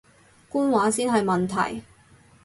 [0.49, 1.83] 官話先係問題